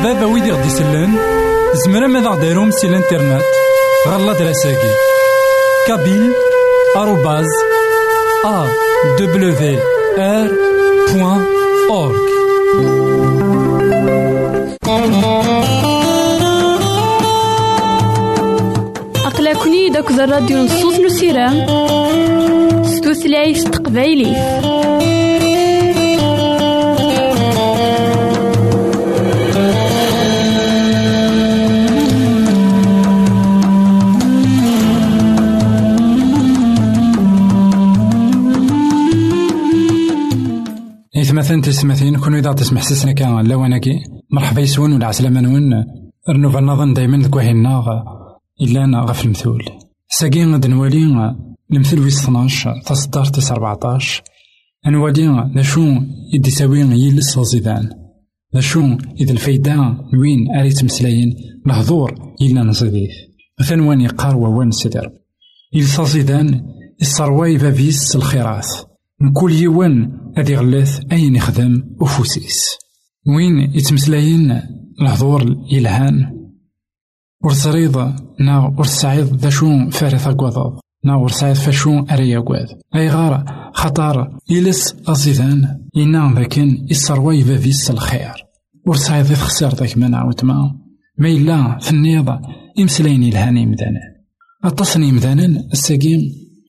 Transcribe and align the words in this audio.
baba 0.07 0.27
wid 0.33 0.47
i 0.47 0.53
ɣ-d-isellen, 0.55 1.13
tzemrem 1.75 2.15
ad 2.19 2.27
aɣ-d-arum 2.31 2.71
si 2.79 2.87
l'internet 2.89 3.49
ɣer 4.09 4.21
ladras-agi. 4.27 4.93
kabil 5.87 6.25
arobaz 7.01 7.51
awr.org 8.55 9.47
Aql-aken-id 19.29 19.95
akked 20.01 20.19
rradyu 20.29 20.59
n 20.63 20.67
ṣṣut 20.75 20.97
n 21.01 21.05
usiram 21.11 21.57
s 22.93 22.95
tutlayt 23.03 23.61
taqbaylit. 23.75 24.39
إثمثن 41.57 41.73
تسمثين 41.73 42.17
كونو 42.17 42.39
إذا 42.39 42.53
تسمح 42.53 42.83
سسنا 42.83 43.13
كان 43.13 43.47
لواناكي 43.49 43.99
مرحبا 44.31 44.61
يسون 44.61 44.93
ولا 44.93 45.07
عسلامة 45.07 45.41
نون. 45.41 45.85
رنوفا 46.31 46.61
نظن 46.61 46.95
دايما 46.95 47.19
ذكوهينا 47.19 48.05
إلا 48.61 49.01
غف 49.01 49.25
المثول. 49.25 49.65
ساقي 50.09 50.45
غد 50.45 50.67
نوالي 50.67 51.35
المثل 51.73 52.01
ويس 52.01 52.25
12 52.25 52.83
تصدر 52.87 53.25
تس 53.25 53.53
14 53.53 54.23
نوالي 54.87 55.51
لا 55.55 55.63
شو 55.63 55.81
يدي 56.35 56.51
ساوي 56.51 56.81
يلس 56.81 57.39
وزيدان 57.39 57.91
لا 58.53 58.61
شو 58.61 58.97
إذا 59.21 59.33
الفايدة 59.33 59.77
وين 60.21 60.57
أريت 60.59 60.85
مسلاين 60.85 61.35
الهضور 61.67 62.15
إلا 62.43 62.63
نزيديث 62.63 63.11
مثلا 63.61 63.83
وان 63.83 64.01
يقار 64.01 64.37
وان 64.37 64.71
سدر. 64.71 65.13
يلس 65.73 66.01
زيدان 66.01 66.67
الصرواي 67.03 67.59
فافيس 67.59 68.17
الخيرات 68.17 68.67
نكول 69.21 69.53
يوان 69.53 70.13
هادي 70.37 70.57
غلاث 70.57 71.01
أين 71.13 71.37
يخدم 71.37 71.83
أفوسيس 72.01 72.79
وين 73.27 73.59
يتمسلاين 73.75 74.61
الهضور 75.01 75.57
يلهان 75.73 76.37
ور 77.45 77.53
تريض 77.53 77.97
نا 78.41 78.75
ور 78.79 78.85
تسعيد 78.85 79.25
ذا 79.25 79.51
شو 79.51 79.91
فارث 79.91 80.29
أكواض 80.29 80.81
نا 81.05 81.17
ور 81.17 81.31
سعيد 81.31 81.57
فاشو 81.57 81.99
أري 82.11 82.39
أكواض 82.39 82.67
أي 82.97 83.09
غار 83.09 83.45
خطار 83.75 84.39
يلس 84.51 84.97
أزيدان 85.09 85.81
إنا 85.97 86.35
ذاكن 86.37 86.87
يسرواي 86.91 87.45
فافيس 87.45 87.91
الخير 87.91 88.35
ور 88.87 88.97
سعيد 88.97 89.27
خسر 89.27 89.75
ذاك 89.75 89.99
ما 89.99 90.09
نعاود 90.09 90.45
ما 90.45 90.77
إلا 91.21 91.79
في 91.79 91.91
النيضة 91.91 92.41
يمسلاين 92.79 93.23
يلهان 93.23 93.69
مدانا 93.69 94.01
أتصني 94.65 95.13
مدانا 95.13 95.69
الساقيم 95.73 96.21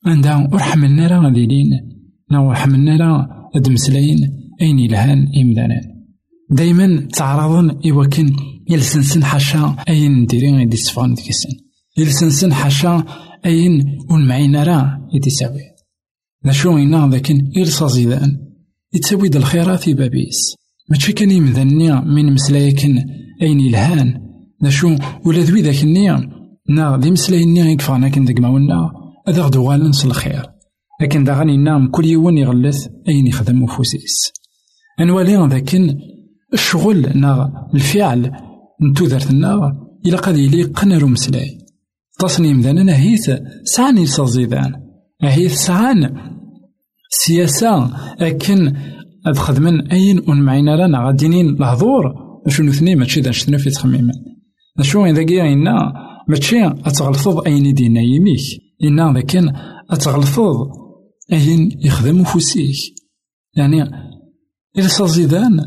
عندها 0.05 0.49
ور 0.51 0.59
حملنا 0.59 1.07
راه 1.07 1.29
ليلين 1.29 1.96
نا 2.31 2.39
ور 2.39 2.55
حملنا 2.55 2.97
راه 2.97 3.49
هاد 3.55 3.69
مسلاين 3.69 4.17
أين 4.61 4.79
يلهان 4.79 5.27
إمدانا. 5.37 5.81
دايما 6.49 7.07
تعرضن 7.13 7.91
إوكن 7.91 8.35
يلسنسن 8.69 9.23
حاشا 9.23 9.75
أين 9.89 10.11
نديري 10.11 10.51
غيدي 10.55 10.77
صفان 10.77 11.13
ديكسن. 11.13 11.49
يلسنسن 11.97 12.53
حاشا 12.53 13.03
أين 13.45 13.97
ونمعين 14.11 14.55
راه 14.55 15.07
يدي 15.13 15.29
ساوي 15.29 15.61
لا 16.43 16.51
شو 16.51 16.77
إنا 16.77 17.15
لكن 17.15 17.51
إرصا 17.57 17.87
زيدان 17.87 18.37
يتساوي 18.93 19.27
الخيرات 19.27 19.79
في 19.79 19.93
بابيس. 19.93 20.55
ماشي 20.89 21.13
كان 21.13 21.31
يمذنيا 21.31 21.99
من 21.99 22.33
مسلايكن 22.33 22.95
أين 23.41 23.59
يلهان. 23.59 24.21
لا 24.61 24.69
شو 24.69 24.95
ولا 25.25 25.39
ذوي 25.39 25.61
ذاك 25.61 25.83
النيا 25.83 26.29
نا 26.69 26.97
دي 26.97 27.11
مسلايني 27.11 27.59
يكفانا 27.59 28.09
كن 28.09 28.25
ديك 28.25 28.39
ماونا 28.39 28.91
هذا 29.27 29.41
غدو 29.41 29.63
والنس 29.63 30.05
الخير 30.05 30.56
لكن 31.01 31.23
دا 31.23 31.33
غاني 31.33 31.57
نام 31.57 31.87
كل 31.87 32.05
يوم 32.05 32.37
يغلث 32.37 32.87
أين 33.07 33.27
يخدم 33.27 33.63
أفوسيس 33.63 34.33
أنوالي 34.99 35.47
ذاكن 35.47 35.97
الشغل 36.53 37.11
نا 37.15 37.51
الفعل 37.73 38.31
نتو 38.81 39.05
ذرتنا 39.05 39.71
إلا 40.05 40.17
قد 40.17 40.37
يليق 40.37 40.83
نارو 40.85 41.07
مسلاي. 41.07 41.57
تصنيم 42.19 42.61
ذانا 42.61 42.83
نهيث 42.83 43.31
سعاني 43.63 44.05
صزيدان 44.05 44.73
أهيث 45.23 45.53
سعان 45.53 46.17
سياسة 47.09 47.89
أكن 48.19 48.73
أد 49.27 49.37
خدمن 49.37 49.91
أين 49.91 50.21
ونمعين 50.27 50.69
رانا 50.69 51.05
غادينين 51.05 51.49
الهضور 51.49 52.03
شو 52.47 52.63
نثني 52.63 52.95
ماشي 52.95 53.21
دا 53.21 53.31
شتنا 53.31 53.57
في 53.57 53.69
تخميما 53.69 54.13
شو 54.81 55.05
إذا 55.05 55.23
كيا 55.23 55.53
إنا 55.53 55.93
ماشي 56.27 56.65
أتغلطض 56.65 57.47
أين 57.47 57.73
دينا 57.73 58.01
يميك. 58.01 58.39
إنا 58.83 59.19
لكن 59.19 59.53
أتغلطض 59.91 60.86
أين 61.33 61.79
يخدم 61.85 62.23
فوسيك 62.23 62.75
يعني 63.55 63.83
إذا 64.77 64.87
صزيدان 64.87 65.59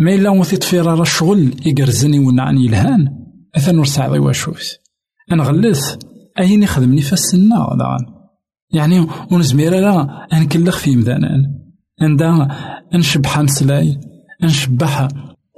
ما 0.00 0.14
إلا 0.14 0.30
وثي 0.30 0.56
طفيرة 0.56 0.94
راه 0.94 1.02
الشغل 1.02 1.54
يقرزني 1.66 2.18
ونعني 2.18 2.66
الهان 2.66 3.08
أثن 3.56 3.78
ورسعضي 3.78 4.18
واشوث 4.18 4.72
أنا 5.32 5.42
غلث 5.42 5.96
أين 6.38 6.62
يخدمني 6.62 7.00
فالسنة 7.00 7.64
غدان. 7.64 8.14
يعني 8.72 9.06
ونزمير 9.32 9.70
لا 9.70 10.26
أنكلخ 10.32 10.78
في 10.78 10.96
مذانان 10.96 11.44
عندها 12.00 12.48
نشبح 12.94 13.38
مسلاي 13.38 14.00
نشبح 14.42 15.08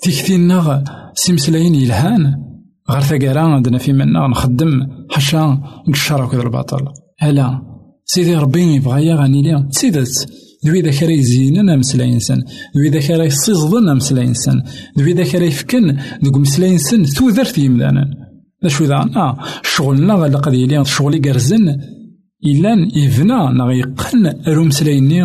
تيكتينا 0.02 0.84
سيمسلاين 1.14 1.74
يلهان. 1.74 2.46
غير 2.90 3.00
ثقارا 3.00 3.40
عندنا 3.40 3.78
في 3.78 3.92
منا 3.92 4.26
نخدم 4.26 4.88
حشا 5.10 5.62
نكشر 5.88 6.24
وكذا 6.24 6.42
الباطل 6.42 6.88
هلا 7.18 7.75
سيدي 8.08 8.34
ربي 8.36 8.74
يبغى 8.74 9.12
غاني 9.12 9.42
ليا 9.42 9.68
سيدت 9.70 10.28
ذوي 10.66 10.80
ذاك 10.80 11.02
راه 11.02 11.10
يزيننا 11.10 11.76
مسلا 11.76 12.04
إنسان. 12.04 12.44
ذوي 12.76 12.88
ذاك 12.88 13.10
راه 13.10 13.24
يصيزضنا 13.24 13.94
مسلا 13.94 14.22
إنسان. 14.22 14.62
ذوي 14.98 15.12
ذاك 15.12 15.34
راه 15.34 15.44
يفكن 15.44 15.96
ذوك 16.24 16.36
مسلا 16.36 16.68
إنسان 16.68 17.04
تودرت 17.04 17.58
يمدانا. 17.58 18.04
شو 18.66 18.84
ذا؟ 18.84 18.94
آه. 19.16 19.38
شغلنا 19.62 20.14
غالا 20.14 20.38
قد 20.38 20.54
يلي 20.54 20.84
شغل 20.84 21.14
يقرزن. 21.14 21.80
إلا 22.46 22.88
يفنا 22.96 23.52
نا 23.52 23.72
يقن 23.72 24.24
رو 24.48 24.64
مسلايني 24.64 25.22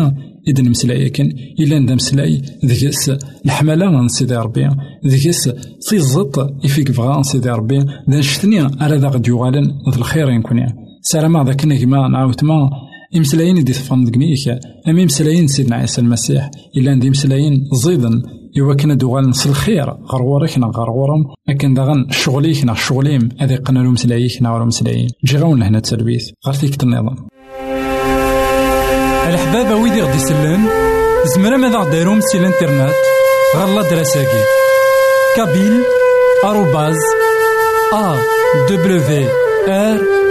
إذن 0.48 0.70
مسلاي 0.70 1.10
كان 1.10 1.32
إلا 1.60 1.78
ندا 1.78 1.94
مسلاي 1.94 2.42
ذكس 2.64 3.10
الحملة 3.44 4.06
سيدي 4.08 4.36
ربي. 4.36 4.68
ذكس 5.06 5.50
تيزط 5.88 6.34
يفيك 6.64 6.90
بغا 6.90 7.22
سيدي 7.22 7.50
ربي. 7.50 7.78
ذا 8.10 8.20
شتني 8.20 8.60
على 8.60 8.96
ذا 8.96 9.08
غد 9.08 9.28
يغالن. 9.28 9.66
ذا 9.90 9.96
الخير 9.96 10.30
يكون 10.30 10.81
سلام 11.04 11.46
ذاك 11.46 11.64
نعاود 11.64 12.44
ما 12.44 12.70
إمسلاين 13.16 13.64
دي 13.64 13.72
تفهم 13.72 14.04
دقنيك 14.04 14.48
أما 14.88 15.02
إمسلاين 15.02 15.46
سيدنا 15.46 15.76
عيسى 15.76 16.00
المسيح. 16.00 16.50
إلا 16.76 16.94
ندي 16.94 17.08
إمسلاين 17.08 17.68
زيدا 17.72 18.22
إوا 18.58 18.74
كنا 18.74 18.94
دوغال 18.94 19.28
نص 19.28 19.46
الخير. 19.46 19.84
غير 19.84 20.22
ورك 20.22 20.58
نا 20.58 20.66
غير 20.66 20.90
ورم 20.90 21.24
لكن 21.48 21.74
داغن 21.74 22.06
شغليك 22.10 22.64
نا 22.64 22.74
شغليم. 22.74 23.28
هذا 23.38 23.56
قنا 23.56 23.78
لهم 23.78 23.92
مسلايك 23.92 24.42
نا 24.42 24.64
مسلايين 24.64 25.08
جي 25.24 25.36
غاون 25.36 25.62
هنا 25.62 25.80
تسلبيت 25.80 26.22
غير 26.46 26.54
فيك 26.54 26.82
النظام 26.82 27.16
الحبابة 29.28 29.74
ويدي 29.82 30.02
غدي 30.02 30.18
سلان 30.18 30.60
زمرا 31.34 31.56
ماذا 31.56 31.78
غديرهم 31.78 32.20
سي 32.20 32.38
الانترنت. 32.38 32.94
غالا 33.56 33.90
دراساكي. 33.90 34.44
كابيل. 35.36 35.82
آروباز. 36.44 36.96
أ. 37.94 38.16
دبليو 38.70 39.28
آر. 39.68 40.21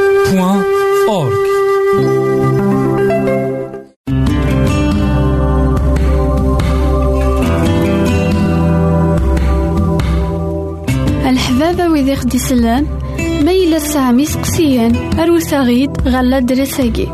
الحبابة 11.26 11.90
ويدي 11.90 12.16
خدي 12.16 12.38
سلان 12.38 12.88
ما 13.46 13.52
إلا 13.52 13.80
سامي 13.80 14.26
سقسيان 14.26 14.96
أروسا 15.20 15.62
غيد 15.62 15.92
غالا 16.08 16.40
دراساكي 16.40 17.08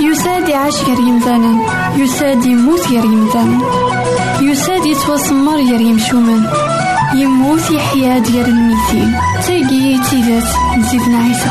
يساد 0.00 0.48
يعيش 0.48 0.74
غير 0.84 0.98
يمثالا 0.98 1.52
يساد 1.96 2.46
يموت 2.46 2.88
غير 2.88 3.04
يمثالا 3.04 3.58
يساد 4.40 4.86
يتوسمر 4.86 5.56
غير 5.56 5.80
يمشومان 5.80 6.42
يموت 7.14 7.70
يحيا 7.70 8.18
ديال 8.18 8.48
الميتين. 8.48 9.14
تاقي 9.46 9.98
تيدات 10.10 10.48
نزيدنا 10.78 11.18
عيسى. 11.18 11.50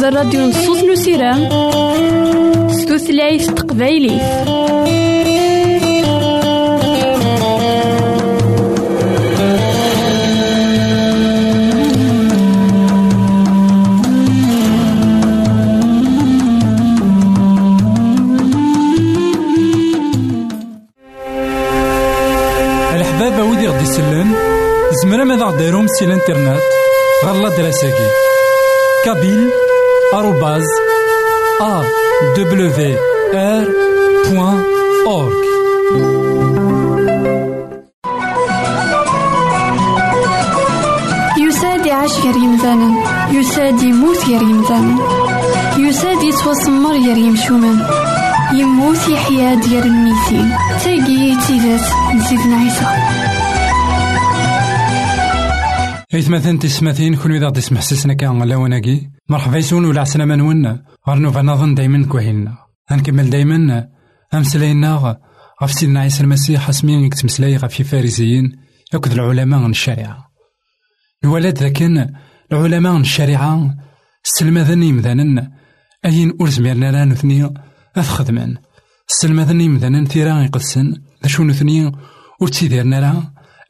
داك 0.01 0.13
الراديو 0.13 0.47
نصوص 0.47 0.83
نسيرام 0.83 1.49
ستوثلايف 2.69 3.47
تقبايلي 3.47 4.17
www.r.org 32.71 33.91
يساد 41.39 41.85
يعيش 41.85 42.11
غير 42.11 42.35
يمثالا 42.35 42.89
يساد 43.31 43.81
يموت 43.83 44.25
غير 44.27 44.41
يمثالا 44.41 44.95
يساد 45.77 46.23
يتوسمر 46.23 46.91
ريم 46.91 47.35
شومان. 47.35 47.87
يموت 48.53 49.07
يحيا 49.07 49.55
ديال 49.55 49.83
الميتين. 49.83 50.51
تاقي 50.83 51.35
تيدات 51.47 51.85
نزيد 52.15 52.39
عيسى 52.39 52.85
إيثمثن 56.13 56.59
تسمثين 56.59 57.15
كل 57.15 57.35
إذا 57.35 57.49
تسمح 57.49 57.81
سسنا 57.81 58.13
كان 58.13 58.41
غلاوناكي 58.41 59.09
مرحبا 59.29 59.57
يسون 59.57 59.85
ولا 59.85 60.01
عسلامة 60.01 60.35
نونا 60.35 60.83
غير 61.07 61.41
نظن 61.41 61.75
دايما 61.75 62.05
كوهيلنا 62.05 62.60
غنكمل 62.91 63.29
دايما. 63.29 63.87
أمسلاينا 64.33 65.17
غف 65.63 65.71
سيدنا 65.71 65.99
عيسى 65.99 66.23
المسيح 66.23 66.69
اسمين 66.69 66.99
يكتمسلاي 67.03 67.57
غف 67.57 67.81
فارسيين 67.81 68.51
ياكد 68.93 69.11
العلماء 69.11 69.67
الشريعة. 69.67 70.31
الولد 71.23 71.57
ذاكن 71.57 72.07
العلماء 72.51 72.97
الشريعة 72.97 73.75
السلمذن 74.25 74.83
يمذنن 74.83 75.51
أين 76.05 76.37
أرزميرنا 76.41 76.91
لا 76.91 77.05
نثني 77.05 77.53
أثخدمن 77.97 78.55
السلمذن 79.09 79.61
يمذنن 79.61 80.05
ثيرا 80.05 80.43
يقدسن 80.43 80.93
ذا 81.23 81.27
شو 81.27 81.43
نثني 81.43 81.91
وتسيديرنا 82.41 83.01
لا 83.01 83.13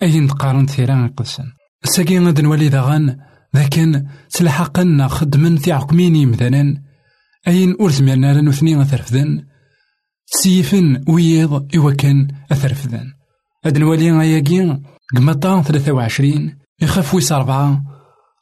أين 0.03 0.27
تقارن 0.27 0.65
ثيرا 0.65 1.05
يقدسن. 1.05 1.43
الساقي 1.83 2.19
غد 2.19 2.41
نولي 2.41 2.69
داغان 2.69 3.17
ذاكن 3.55 4.05
تلحقن 4.29 5.07
خدمن 5.07 5.57
عقمين 5.67 6.15
يمذنن 6.15 6.90
أين 7.47 7.75
أرزميرنا 7.81 8.33
لا 8.33 8.41
نثني 8.41 8.81
أثرفذن 8.81 9.45
سيفن 10.25 11.03
ويض 11.07 11.75
إوكن 11.75 12.27
أثرفذن. 12.51 13.13
هاد 13.65 13.77
نولي 13.77 14.11
غاياكي 14.11 14.79
قمطان 15.15 15.63
ثلاثة 15.63 15.91
وعشرين 15.91 16.57
يخاف 16.81 17.13
ويس 17.13 17.31
أربعة 17.31 17.83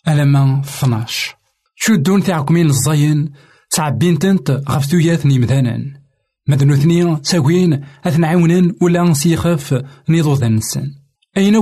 ألما 0.07 0.61
ثناش. 0.65 1.35
شو 1.75 1.93
الدون 1.93 2.23
تاعكمين 2.23 2.65
الزين؟ 2.65 3.31
تعبين 3.71 4.19
تنت 4.19 4.51
غف 4.51 4.85
ثويات 4.85 5.25
نيمذانا 5.25 5.99
مدنو 6.47 6.75
ثنيا 6.75 7.15
تاوين 7.15 7.85
أثن 8.05 8.23
عاونن 8.23 8.75
ولا 8.81 9.03
نسيخف 9.03 9.83
نيضو 10.09 10.33
ذا 10.33 10.47
نسن 10.47 10.91
أين 11.37 11.55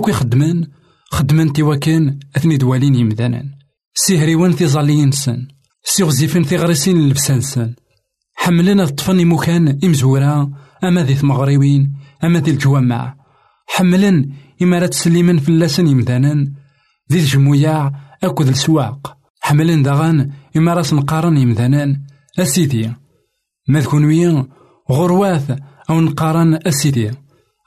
سيغزيفن 5.90 6.58
غريسين 6.58 7.10
لبسانسن 7.10 7.74
حملنا 8.36 8.84
الطفن 8.84 9.26
مكان 9.26 9.80
إمزورا 9.84 10.52
أما 10.84 11.04
ذي 11.04 11.16
ثمغريوين 11.16 11.94
أما 12.24 12.40
ذي 12.40 12.52
الجوامع. 12.52 13.16
حملن 13.68 14.30
إمارات 14.62 14.94
سليمن 14.94 15.38
فلاسن 15.38 15.88
يمذانا 15.88 16.52
ذي 17.12 17.20
الجموياع 17.20 17.92
أكد 18.24 18.48
السواق. 18.48 19.18
حملن 19.42 19.84
داغان 19.84 20.32
إما 20.58 20.74
راس 20.74 20.94
نقارن 20.94 21.38
يمذانان 21.38 22.02
أسيدي. 22.40 22.92
ذكون 23.72 24.48
غرواث 24.92 25.60
أو 25.90 26.02
نقارن 26.02 26.60
أسيدي. 26.68 27.12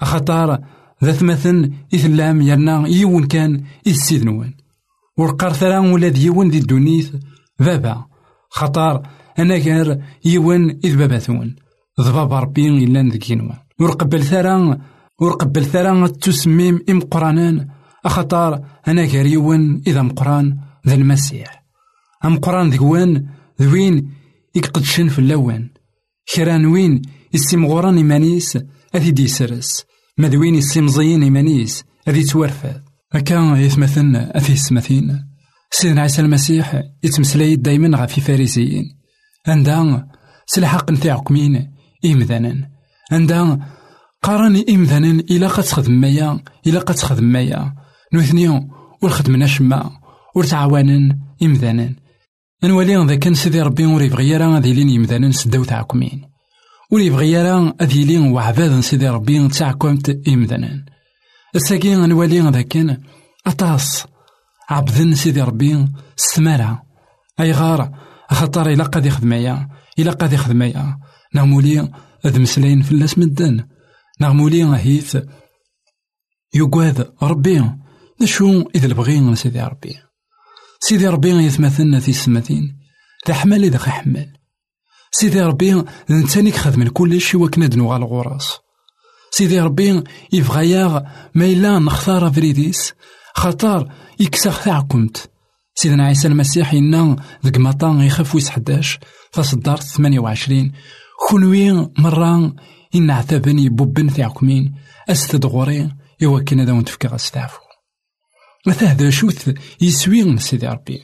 أخطار 0.01 0.59
ذات 1.05 1.23
مثل 1.23 1.73
إثلام 1.95 2.43
يرنا 2.43 2.89
يون 2.89 3.27
كان 3.27 3.65
إسيد 3.87 4.25
نوان 4.25 4.55
ورقار 5.19 5.53
ولاد 5.93 6.19
يون 6.19 6.49
ذي 6.51 6.59
الدونيث. 6.59 7.11
بابا. 7.59 8.10
خطار 8.51 9.03
أنا 9.39 9.55
غير 9.55 10.01
يون 10.25 10.71
إذ 10.85 10.97
بابا 10.97 11.19
ثون 11.19 11.57
ضباب 12.01 12.33
ربي 12.33 12.69
إلا 12.69 13.03
نذكينوان 13.03 13.59
ورقبل 13.81 14.23
ثرا 14.25 14.79
ورقبل 15.21 15.65
ثرا 15.65 16.07
تسميم 16.07 16.81
إم 16.89 17.01
قرآنان. 17.01 17.69
أخطار 18.05 18.65
أنا 18.89 19.03
غير 19.05 19.27
يون 19.27 19.83
إذا 19.87 20.03
مقران 20.03 20.59
ذا 20.87 20.95
المسيح. 20.95 21.65
أم 22.25 22.37
قرآن 22.37 22.71
ذكوان 22.71 23.27
ذوين 23.61 24.11
يقدشن 24.55 25.09
في 25.09 25.19
اللوان. 25.19 25.69
كران 26.35 26.67
وين 26.67 27.03
يسيمغوران 27.35 27.97
إيمانيس 27.97 28.59
أذي 28.95 29.11
ديسرس 29.11 29.85
مذوين 30.19 30.55
يسيمزيين 30.55 31.23
إيمانيس 31.23 31.85
أذي 32.09 32.23
توارفاد 32.23 32.83
هكا 33.13 33.57
يثمثن 33.57 34.17
أثي 34.17 34.53
السمثين 34.53 35.30
سيدنا 35.71 36.03
عيسى 36.03 36.23
المسيح 36.23 36.83
يتمسلاي 37.03 37.57
دايما 37.57 37.99
غافي 37.99 38.21
فارسيين. 38.21 39.01
عندها 39.47 40.09
سلحق 40.47 40.91
نتاعك 40.91 41.31
مين 41.31 41.71
إمذانا 42.05 42.71
عندها 43.13 43.59
قارن 44.23 44.65
إمذانا 44.69 45.11
إلا 45.11 45.49
قد 45.49 45.63
تخدم 45.63 45.93
مايا 45.93 46.41
إلا 46.67 46.81
قد 46.81 46.95
تخدم 46.95 47.25
مايا 47.25 47.75
نوثنيو 48.13 48.69
ور 49.03 49.47
شما 49.47 49.91
ور 50.37 50.45
تعاونن 50.45 51.19
إمذانا 51.43 51.95
نولي 52.65 53.07
ذا 53.07 53.15
كان 53.15 53.35
سيدي 53.35 53.63
ربي 53.63 53.87
ور 53.87 54.03
يبغي 54.03 54.37
غادي 54.37 54.73
لين 54.73 54.89
يمذانا 54.89 55.31
سداو 55.31 55.65
تعكمين 55.65 56.23
ور 56.91 57.01
يبغي 57.01 57.43
راه 57.43 57.75
غادي 57.81 58.05
لين 58.05 58.33
وعباد 58.33 58.81
سيدي 58.81 59.09
ربي 59.09 59.49
تعكمت 59.49 60.29
إمذانا 60.29 60.85
الساكين 61.57 62.09
نولي 62.09 62.41
ذا 62.41 62.63
كان 62.63 62.99
أطاس 63.47 64.07
عبدن 64.71 65.15
سيدي 65.15 65.43
ربي 65.43 65.89
ستمارة 66.17 66.83
أي 67.41 67.53
غار 67.53 67.91
خاطر 68.31 68.71
إلا 68.71 68.85
قد 68.85 69.07
يخدمايا 69.07 69.69
إلا 69.99 70.13
قد 70.13 70.33
يخدمايا 70.33 70.99
نغمولي 71.35 71.91
ذ 72.27 72.41
مسلين 72.41 72.83
في 72.83 72.93
اللاس 72.93 73.19
مدن. 73.19 73.67
نغمولي 74.21 74.77
هيث. 74.77 75.19
يقاد 76.55 77.13
ربي 77.23 77.71
نشو 78.23 78.65
إذا 78.75 78.87
البغي 78.87 79.37
سيدي 79.37 79.61
ربي. 79.61 79.97
سيدي 80.81 81.09
ربي 81.09 81.31
يتمثلنا 81.31 82.01
في 82.01 82.09
السماتين 82.09 82.79
تحمل 83.27 83.65
إذا 83.65 83.79
حمل 83.79 84.33
سيدي 85.13 85.41
ربي 85.41 85.85
نتانيك 86.11 86.57
خدم 86.57 86.89
كلشي 86.89 87.37
وكنا 87.37 87.67
دنو 87.67 87.93
على 87.93 88.05
الغراس. 88.05 88.59
سيدي 89.31 89.61
ربي 89.61 90.05
يبغى 90.33 90.71
ياغ 90.71 91.01
ما 91.35 91.45
إلا 91.45 91.79
نختار 91.79 92.33
فريديس. 92.33 92.95
خطر 93.35 93.93
يكسخ 94.21 94.65
تاعكمت 94.65 95.31
سيدنا 95.75 96.07
عيسى 96.07 96.29
المسيح 96.29 96.73
إنا 96.73 97.17
ذك 97.47 97.59
مطان 97.59 98.01
يخاف 98.01 98.35
ويس 98.35 98.51
حداش. 98.51 98.99
فصدار 99.33 99.77
ثمانية 99.81 100.19
وعشرين. 100.19 100.73
كونوي 101.29 101.73
مرة 101.99 102.55
إن 102.95 103.11
عتابني 103.11 103.69
بوبن 103.69 104.13
تاعكمين 104.13 104.75
أستدغوري 105.09 105.91
إوا 106.25 106.41
كنا 106.41 106.65
داون 106.65 106.85
تفكر 106.85 107.15
أستعفو 107.15 107.61
أثا 108.69 108.87
هذا 108.87 109.11
شو 109.11 109.31
يسوي 109.81 110.39
سيدي 110.39 110.67
ربي. 110.67 111.01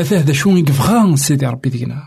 أثا 0.00 0.18
هذا 0.18 0.32
شو 0.32 0.56
يقفغان 0.56 1.16
سيدي 1.16 1.46
ربي 1.46 1.70
دينا. 1.70 2.02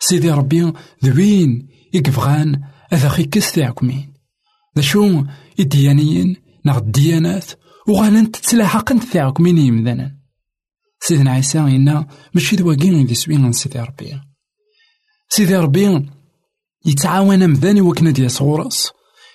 سيدي 0.00 0.30
ربي 0.30 0.72
ذوين 1.04 1.68
يقفغان 1.94 2.60
أثا 2.92 3.08
خيكس 3.08 3.52
تاعكمين 3.52 4.14
ذا 4.76 4.82
شو 4.82 5.24
الديانيين 5.60 6.36
ناغ 6.64 6.78
الديانات 6.78 7.50
وغالا 7.88 8.26
تتلاحق 8.26 8.92
تاعكمين 9.12 9.58
يمذانا 9.58 10.16
سيدنا 11.00 11.30
عيسى 11.30 11.58
إنا 11.58 12.06
ماشي 12.34 12.56
دواكين 12.56 12.94
يدي 12.94 13.14
سوين 13.14 13.52
سيدي 13.52 13.80
ربي. 13.80 14.20
سيدي 15.28 15.56
ربي 15.56 16.08
يتعاون 16.86 17.50
مذاني 17.50 17.80
وكنا 17.80 18.10
ديال 18.10 18.30
صغورس 18.30 18.90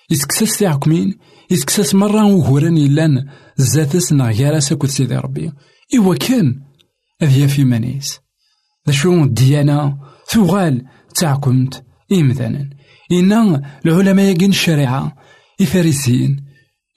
يتكسس 0.10 0.58
تاعكمين 0.58 1.18
يتكسس 1.52 1.96
مرة 1.96 2.26
وهوران 2.26 2.78
يلان 2.78 3.30
زاتس 3.58 4.14
نغ 4.14 4.32
غيراس 4.32 4.72
أكد 4.72 4.90
سيدي 4.90 5.16
ربي. 5.16 5.52
إوا 5.98 6.16
كان 6.16 6.62
أذيا 7.24 7.48
في 7.48 7.64
مانيس 7.64 8.20
ذا 8.88 8.94
شو 8.94 9.24
الديانة 9.24 9.98
ثغال 10.28 10.86
تعكمت 11.16 11.84
إمذانا 12.12 12.70
إنا 13.12 13.80
العلماء 13.86 14.26
يقين 14.26 14.50
الشريعة 14.50 15.16
إفارسيين 15.62 16.46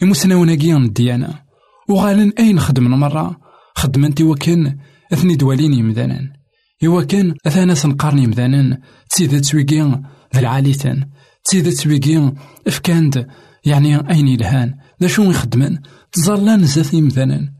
يمسناون 0.02 0.48
يقين 0.48 0.76
الديانة 0.76 1.41
وغالن 1.88 2.32
أين 2.38 2.60
خدمنا 2.60 2.96
مرة؟ 2.96 3.36
خدمنتي 3.74 4.24
وكان 4.24 4.78
أثني 5.12 5.36
دوالين 5.36 5.74
يمذانا 5.74 6.32
إوا 6.84 7.02
كان 7.02 7.34
أثانا 7.46 7.74
سنقارن 7.74 8.18
يمذانا 8.18 8.78
تسيدة 9.10 9.38
تسويقين 9.38 10.02
ذا 10.34 10.40
العاليتان 10.40 11.08
تسيدة 11.44 11.70
تسويقين 11.70 12.34
إفكاند 12.66 13.26
يعني 13.64 14.10
أين 14.10 14.28
يلهان. 14.28 14.74
ذا 15.02 15.08
شو 15.08 15.22
يخدمن؟ 15.22 15.78
تزرلان 16.12 16.64
زاث 16.64 16.94
يمذانا 16.94 17.52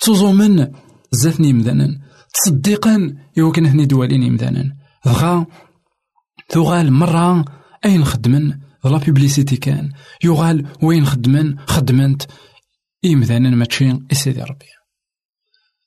تزومن 0.00 0.68
زاث 1.12 1.40
يمذانا 1.40 2.00
تصديقا 2.34 3.14
يوكن 3.36 3.66
هني 3.66 3.86
دوالين 3.86 4.22
يمذانا 4.22 4.76
دغا 5.06 5.46
تغال 6.48 6.92
مرة 6.92 7.44
أين 7.84 8.04
خدمن؟ 8.04 8.52
لا 8.84 8.98
بيبليسيتي 8.98 9.56
كان. 9.56 9.90
يغال 10.24 10.66
وين 10.82 11.06
خدمن؟ 11.06 11.58
خدمنت. 11.66 12.22
إمذانا 13.04 13.50
ماتشي 13.50 13.98
سيدي 14.12 14.42
ربي. 14.42 14.66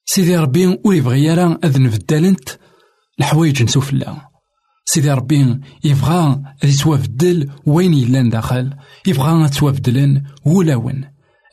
سيدي 0.05 0.37
ربي 0.37 0.79
ويبغي 0.85 1.23
يرى 1.23 1.57
أذ 1.63 1.81
نبدلنت 1.81 2.49
الحوايج 3.19 3.63
نسوف 3.63 3.93
الله 3.93 4.21
سيدي 4.85 5.11
ربي 5.11 5.59
يبغى 5.83 6.41
يتوافدل 6.63 7.49
وين 7.65 7.93
يلان 7.93 8.29
داخل. 8.29 8.73
يبغى 9.07 9.49
تتوافدلن 9.49 10.23
ولاون 10.45 11.05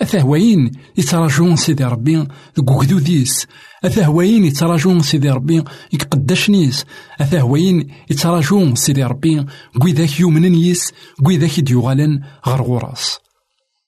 أثهوين 0.03 0.71
يتراجون 0.99 1.57
سيدي 1.57 1.85
ربي 1.85 2.29
ذك 2.59 2.95
ديس 2.95 3.47
أثهوين 3.85 4.45
يتراجون 4.45 5.01
سيدي 5.01 5.31
ربي 5.31 5.65
يقداش 5.93 6.51
نيس. 6.51 6.85
أثهوين 7.21 7.91
يتراجون 8.11 8.75
سيدي 8.75 9.05
ربي 9.05 9.47
قويداك 9.81 10.21
يومن 10.21 10.55
يس 10.55 10.93
قويداك 11.25 11.61
ديوغالن 11.61 12.21
غر 12.49 12.63
غراس 12.63 13.24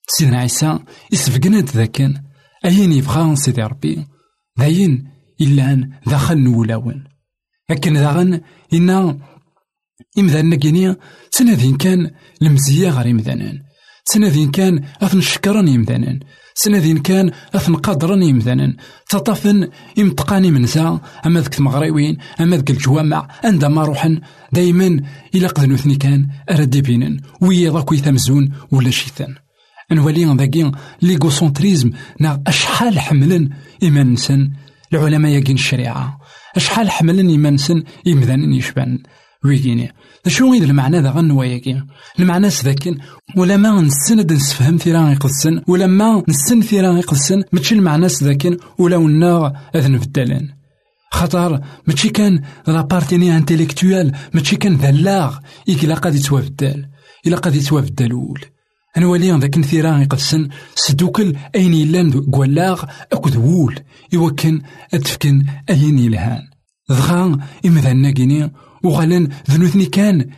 سيدنا 0.08 0.38
عيسى 0.38 0.78
يسفقنا 1.12 1.60
ذاكن 1.60 2.14
أين 2.64 2.92
يبغى 2.92 3.36
سيدي 3.36 3.62
ربي؟ 3.62 4.06
داين 4.58 5.10
إلا 5.40 5.90
دخل 6.06 6.38
نولاون 6.38 7.04
لكن 7.70 7.92
داغن 7.92 8.40
إنا 8.72 9.18
إمذان 10.18 10.54
كيني 10.54 10.96
سنادين 11.30 11.76
كان 11.76 12.10
المزية 12.42 12.90
غير 12.90 13.10
إمذانان 13.10 13.62
سنادين 14.04 14.50
كان 14.50 14.84
أثن 15.02 15.20
شكرن 15.20 15.68
إمذانان 15.68 16.20
سنادين 16.54 16.98
كان 16.98 17.30
أثن 17.54 17.74
قدرن 17.74 18.22
إمذانان 18.22 18.76
تطفن 19.08 19.68
إمتقاني 19.98 20.50
منزا 20.50 21.00
أما 21.26 21.40
ذك 21.40 21.58
المغريوين 21.58 22.18
أما 22.40 22.56
ذك 22.56 22.70
الجوامع 22.70 23.28
عندما 23.44 23.82
روحن 23.84 24.20
دايما 24.52 25.00
إلا 25.34 25.48
قذنوثني 25.48 25.96
كان 25.96 26.28
أردي 26.50 26.80
بينن 26.80 27.20
ويا 27.40 27.70
ذاك 27.70 27.92
ولا 28.72 28.90
شيثان 28.90 29.34
نولي 29.92 30.24
ذاكي 30.24 30.72
ليغوسونتريزم 31.02 31.90
نا 32.20 32.42
أشحال 32.46 32.98
حملن 32.98 33.50
إيمان 33.82 34.12
نسن 34.12 34.50
العلماء 34.92 35.32
يقين 35.32 35.54
الشريعة. 35.54 36.18
أشحال 36.56 36.90
حملن 36.90 37.28
إيمان 37.28 37.54
نسن 37.54 37.82
إمذانن 38.06 38.52
يشبان 38.52 38.98
ويجيني 39.44 39.92
شو 40.26 40.52
غير 40.52 40.62
المعنى 40.62 41.00
ذا 41.00 41.10
غن 41.10 41.30
وياكي 41.30 41.82
المعنى 42.18 42.50
سذاكن. 42.50 42.98
ولا 43.36 43.56
ما 43.56 43.80
نسن 43.80 44.34
نسفهم 44.34 44.76
ثيرا 44.76 45.10
يقدسن 45.10 45.62
ولا 45.68 45.86
ما 45.86 46.22
نسن 46.28 46.60
ثيرا 46.60 46.98
يقدسن 46.98 47.42
ماشي 47.52 47.74
المعنى 47.74 48.08
سذاكن. 48.08 48.56
ولا 48.78 48.96
ونا 48.96 49.52
أذن 49.74 49.98
بدلن. 49.98 50.48
خاطر 51.12 51.60
ماشي 51.86 52.08
كان 52.08 52.42
لابارتيني 52.66 53.36
انتيليكتويال 53.36 54.12
ماشي 54.34 54.56
كان 54.56 54.76
ذلاغ 54.76 55.38
إلا 55.68 55.94
قد 55.94 56.14
يتوفدل 56.14 56.86
إلا 57.26 57.36
قد 57.36 57.54
يتوفدل 57.54 58.14
ول 58.14 58.40
نولي 58.98 59.30
ذاك 59.30 59.60
ثيرا 59.60 59.98
يقدسن 59.98 60.48
سدوكل 60.74 61.36
أين 61.54 61.74
يلان 61.74 62.10
كوالاغ 62.30 62.84
أكد 63.12 63.36
وول 63.36 63.80
يوكن 64.12 64.62
أتفكن 64.94 65.44
أين 65.70 65.98
يلهان. 65.98 66.42
ضغا 66.92 67.38
إمذا 67.66 68.10
كيني 68.10 68.52
وغالن 68.84 69.28
ذنوثني 69.50 69.86
كان. 69.86 70.30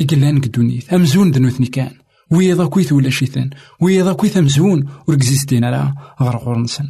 إقلان 0.00 0.40
قدونيث 0.40 0.94
أمزون 0.94 1.30
ذنوثني 1.30 1.66
كان. 1.66 2.04
ويضا 2.30 2.66
كويث 2.66 2.92
ولا 2.92 3.10
شيثان 3.10 3.50
ويضا 3.80 4.12
كويث 4.12 4.36
أمزون 4.36 4.88
وركزيستين 5.08 5.64
على 5.64 5.94
غير 6.20 6.36
غورنسن 6.36 6.84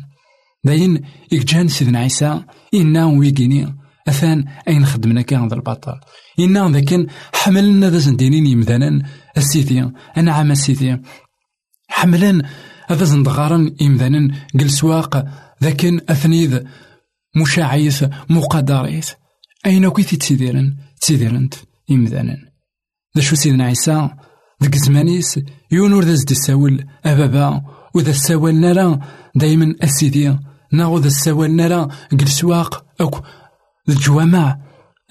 داين 0.65 1.03
إكجان 1.33 1.69
سيدنا 1.69 1.99
عيسى 1.99 2.45
إنا 2.75 3.07
ويقيني 3.07 3.84
أثان 4.09 4.45
أين 4.69 4.87
خدمنا 4.87 5.23
كان 5.23 5.49
ذا 5.49 5.55
البطل؟ 5.55 6.01
إنا 6.39 6.71
ذاكن 6.71 7.07
حملنا 7.35 7.91
ذا 7.91 7.99
زندينين 7.99 8.47
يمذانا 8.47 9.03
السيدي 9.37 9.91
أنا 10.17 10.33
عام 10.33 10.51
السيدي 10.51 10.97
حملن 11.89 12.43
هذا 12.87 13.05
زندغارن 13.05 13.75
يمذانا 13.81 14.35
قل 14.61 14.71
سواق 14.71 15.25
ذاكن 15.63 16.01
أثنيذ 16.09 16.61
مشاعيث 17.37 18.05
مقدريث 18.31 19.11
أين 19.67 19.89
كي 19.89 20.03
تيديرن 20.03 20.77
تيديرنت 21.01 21.55
إمذانا 21.91 22.37
ذا 23.17 23.23
شو 23.23 23.37
سيدنا 23.37 23.65
عيسى؟ 23.65 24.11
ذك 24.63 24.77
زمانيس 24.77 25.41
يونور 25.71 26.05
ذا 26.05 26.15
زدي 26.15 26.35
ساول 26.35 26.87
أبابا 27.05 27.63
وذا 27.95 28.11
السوال 28.11 28.61
نرى 28.61 28.99
دايما 29.35 29.75
أسيدي 29.83 30.37
ناغو 30.73 30.99
ذا 30.99 31.07
السوال 31.07 31.57
نرى 31.57 31.89
قل 32.13 32.29
سواق 32.29 32.85
أو 33.01 33.11
الجوامع. 33.89 34.59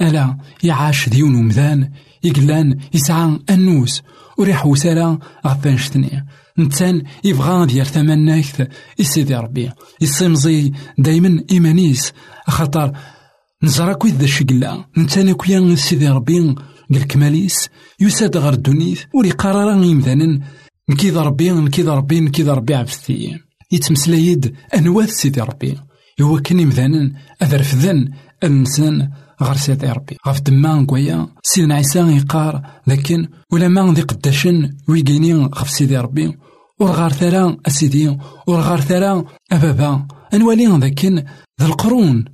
ألا 0.02 0.38
يعاش 0.64 1.10
ديون 1.10 1.36
ومذان 1.36 1.92
يقلان 2.24 2.78
يسعى 2.94 3.40
النوس. 3.50 4.02
وريح 4.38 4.66
وسالا 4.66 5.20
غفان 5.48 5.78
شتني. 5.78 6.26
نتان 6.60 7.04
يبغى 7.24 7.66
ديال 7.66 7.86
ثمن 7.86 8.26
ناكث 8.26 8.68
يسيدي 9.00 9.36
ربي. 9.36 9.72
يصيمزي 10.02 10.72
دايما 10.98 11.44
إيمانيس. 11.52 12.14
خاطر 12.48 12.92
نزرا 13.64 13.94
كويت 13.94 14.14
ذا 14.14 14.24
الشقلا 14.24 14.86
نتانا 14.98 15.34
كويا 15.34 15.76
سيدي 15.76 16.10
ربي. 16.10 16.56
قال 16.94 17.08
كماليس 17.08 17.70
يساد 18.00 18.38
غير 18.38 18.54
الدنيث 18.54 19.04
وري 19.14 19.32
قرارا 19.32 19.84
يمذانا 19.86 20.40
نكيد 20.90 21.18
ربي 21.18 21.52
نكيد 21.52 21.90
ربي 21.90 22.20
نكيد 22.20 22.50
ربي 22.50 22.76
عبثي 22.76 23.40
يتمسلايد 23.72 24.56
أنواث 24.76 25.10
سيدي 25.10 25.42
ربي. 25.42 25.78
هو 26.22 26.40
كان 26.40 26.60
يمذانا 26.60 27.12
أذرفذن 27.42 28.12
الإنسان 28.44 29.10
غير 29.42 29.56
سيدي 29.56 29.88
ربي 29.88 30.18
غف 30.28 30.42
دما 30.42 30.74
نكويا 30.74 31.28
سيدنا 31.44 31.76
عيسى 31.76 32.00
يقار 32.00 32.62
لكن 32.88 33.28
ولا 33.52 33.68
ما 33.68 33.94
ذي 33.94 34.02
قداشن 34.02 34.76
ويقيني 34.88 35.34
غف 35.34 35.70
سيدي 35.70 35.98
ربي 35.98 36.38
ورغار 36.80 37.12
ثرا 37.12 37.58
أسيدي. 37.68 38.18
ورغار 38.48 38.82
ثرا 38.82 39.26
أبابا. 39.52 40.08
أنوالي 40.34 40.68
لكن 40.68 41.24
ذا 41.62 41.66
القرون. 41.66 42.26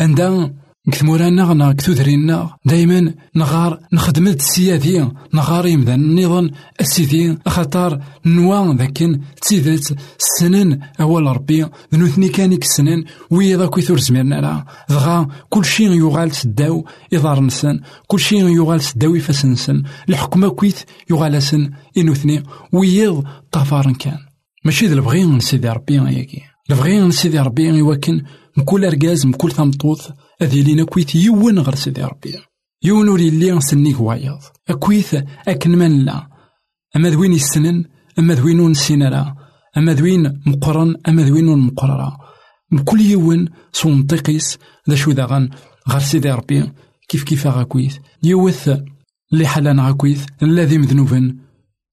عندها 0.00 0.52
كثمورانا 0.90 1.44
غنا 1.44 1.72
كثوثرينا 1.72 2.56
دايما 2.64 3.14
نغار 3.34 3.80
نخدم 3.92 4.26
السيادي 4.26 5.08
نغار 5.34 5.66
يمذا 5.66 5.94
النظام 5.94 6.50
السيدي 6.80 7.38
خاطر 7.46 8.00
نوا 8.26 8.74
ذاكن 8.74 9.20
تسيدت 9.42 9.96
السنن 10.20 10.80
أول 11.00 11.26
ربي 11.26 11.66
ذنوثني 11.94 12.28
كان 12.28 12.52
السنن 12.52 13.04
ويضا 13.30 13.66
كيثور 13.66 13.98
زميرنا 13.98 14.34
لا 14.34 14.64
دغا 14.88 15.28
كل 15.48 15.64
شيء 15.64 15.92
يغال 15.92 16.32
سداو 16.32 16.86
إضار 17.14 17.40
نسن. 17.40 17.80
كل 18.06 18.20
شيء 18.20 18.48
يغال 18.48 18.80
سداو 18.80 19.14
يفاسنسن 19.14 19.82
الحكمة 20.08 20.48
كويث 20.48 20.82
يغال 21.10 21.42
سن 21.42 21.70
إنوثني 21.98 22.42
ويض 22.72 23.24
طفارن 23.52 23.94
كان. 23.94 24.18
ماشي 24.64 24.86
ذا 24.86 24.94
البغي 24.94 25.24
نسيدي 25.24 25.68
ربي 25.68 25.94
ياكي. 25.94 26.42
البغي 26.70 27.00
نسيدي 27.00 27.38
ربي 27.38 27.64
يوكن 27.64 28.22
مكل 28.56 28.84
أرجاز 28.84 29.26
مكل 29.26 29.52
ثمطوط 29.52 30.12
أذي 30.42 30.62
لينا 30.62 30.84
كويت 30.84 31.14
يون 31.14 31.58
غير 31.58 31.74
سيدي 31.74 32.04
ربي 32.04 32.34
يون 32.82 33.08
ور 33.08 33.20
يلي 33.20 33.60
سنيك 33.60 34.00
وايض 34.00 34.38
أكويث 34.68 35.16
أكن 35.48 35.70
من 35.70 36.04
لا 36.04 36.26
أما 36.96 37.10
ذوين 37.10 37.32
السنن 37.32 37.84
أما 38.18 38.34
ذوين 38.34 38.68
نسينا 38.68 39.36
أما 39.76 39.94
ذوين 39.94 40.40
مقرن 40.46 40.96
أما 41.08 41.22
ذوين 41.22 41.58
مقررة 41.58 42.18
بكل 42.72 43.00
يون 43.00 43.48
سونطيقيس 43.72 44.58
ذا 44.90 44.94
شو 44.94 45.10
ذا 45.10 45.24
غن 45.24 45.50
غير 45.88 46.00
سيدي 46.00 46.30
ربي 46.30 46.72
كيف 47.08 47.24
كيف 47.24 47.46
غاكويث 47.46 47.96
يوث 48.22 48.70
اللي 49.32 49.46
حلنا 49.46 49.86
غاكويث 49.86 50.26
الذي 50.42 50.78
مذنوبا 50.78 51.36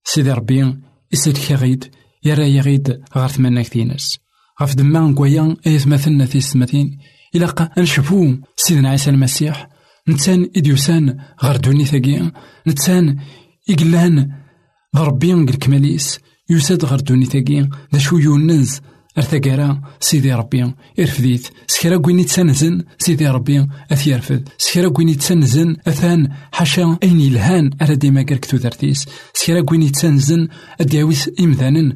سيدي 0.04 0.32
ربي 0.32 0.76
يسد 1.12 1.38
كغيد 1.48 1.84
يرى 2.24 2.56
يغيد 2.56 3.02
غير 3.16 3.28
ثمانية 3.28 3.62
كثينس 3.62 4.18
غف 4.62 4.74
دما 4.74 5.00
نكويا 5.00 5.56
ايث 5.66 5.86
مثلنا 5.86 6.26
في 6.26 6.38
السماتين 6.38 6.98
إلا 7.34 7.70
نشوفو 7.78 8.34
سيدنا 8.56 8.90
عيسى 8.90 9.10
المسيح 9.10 9.68
نتسان 10.08 10.50
إديوسان 10.56 11.18
غير 11.42 11.56
دوني 11.56 11.84
ثاقيا 11.84 12.32
نتسان 12.66 13.16
إقلان 13.70 14.30
ربي 14.96 15.32
الكماليس 15.32 16.18
يساد 16.50 16.84
غير 16.84 17.00
دوني 17.00 17.24
ثاقيا 17.24 17.70
ذا 17.94 17.98
شو 17.98 18.18
يونز 18.18 18.80
ارتقارا 19.18 19.80
سيدي 20.00 20.32
ربي 20.34 20.72
ارفديت 20.98 21.48
سكرا 21.66 21.96
كويني 21.96 22.24
تسنزن 22.24 22.84
سيدي 22.98 23.28
ربي 23.28 23.66
اثيرفد 23.92 24.48
سكرا 24.58 24.88
كويني 24.88 25.14
تسنزن 25.14 25.76
أثان 25.86 26.28
حاشا 26.52 26.98
اين 27.02 27.20
يلهان 27.20 27.70
ارا 27.82 27.94
ديما 27.94 28.22
كركتو 28.22 28.56
ذرتيس 28.56 29.08
سكرا 29.34 29.60
كويني 29.60 29.88
تسنزن 29.88 30.48
أدياويس 30.80 31.30
إمذانن 31.40 31.92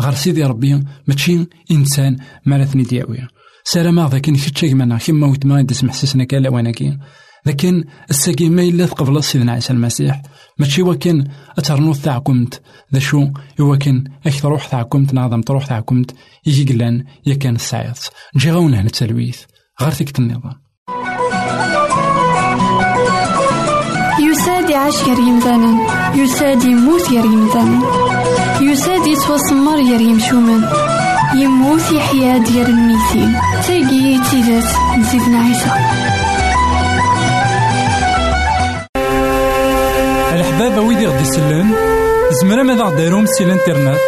غير 0.00 0.14
سيدي 0.14 0.44
ربي 0.44 0.82
ماشي 1.08 1.46
إنسان 1.70 2.16
مالثني 2.46 2.82
دياوي. 2.82 3.33
سلام 3.66 4.06
ذاك 4.08 4.20
كتشي 4.20 4.68
كمانا 4.70 4.98
كيما 4.98 5.26
ويتما 5.26 5.60
يدس 5.60 5.84
محسسنا 5.84 6.24
كالا 6.24 6.50
واناكي 6.50 6.98
لكن 7.46 7.84
الساقي 8.10 8.48
ما 8.48 8.62
إلا 8.62 8.86
تقبل 8.86 9.24
سيدنا 9.24 9.52
عيسى 9.52 9.72
المسيح. 9.72 10.22
ماشي 10.58 10.82
وكان 10.82 11.28
أترنوض 11.58 11.96
تاعكمت 11.96 12.62
ذا 12.92 12.98
شو؟ 12.98 13.28
يوكن 13.58 14.04
أك 14.26 14.40
تروح 14.40 14.66
تاعكمت 14.66 15.14
نعظم 15.14 15.40
تروح 15.40 15.66
تاعكمت 15.66 16.14
يجي 16.46 16.72
قلان 16.72 17.04
يا 17.26 17.34
كان 17.34 17.54
السعيط 17.54 18.12
نجي 18.36 18.50
غاونا 18.50 18.80
هنا 18.80 18.86
التلويث. 18.86 19.38
غير 19.82 19.92
تكت 19.92 20.18
النظام 20.18 20.54
يساد 24.30 24.70
يعيش 24.70 24.96
غير 24.96 25.18
يمثالا 25.18 25.78
يساد 26.14 26.64
يموت 26.64 27.10
غير 27.10 27.24
يمثالا 27.24 27.80
يساد 28.60 29.06
يتوسمر 29.06 29.76
غير 29.76 30.00
يمشومان 30.00 30.93
يموت 31.36 31.92
يحيا 31.92 32.38
ديال 32.38 32.66
الميتين 32.66 33.36
تاقي 33.66 34.20
تيدات 34.30 34.64
نسيتنا 34.98 35.38
عيسى 35.38 35.70
الحباب 40.32 40.84
ويدي 40.84 41.06
غدي 41.06 41.22
يسلم 41.22 41.74
زمرا 42.42 42.62
ماذا 42.62 42.82
غديرهم 42.82 43.26
سي 43.26 43.44
الإنترنت؟ 43.44 43.98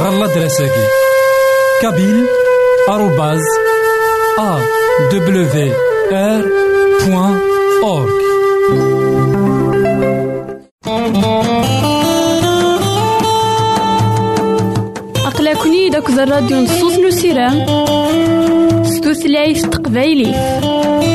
غالا 0.00 0.26
دراساكي. 0.26 0.86
كابيل 1.82 2.26
آروباز 2.88 3.40
أ 4.38 4.58
دبليو 5.12 5.74
آر 6.12 6.44
بوان 7.06 7.40
أورك 7.82 8.22
داك 16.22 16.28
الراديو 16.28 16.60
نصوص 16.60 16.98
نسيران 16.98 17.66
ستوثلايف 18.84 19.66
تقبايلي. 19.66 21.11